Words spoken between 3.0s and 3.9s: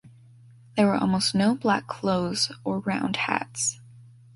hats.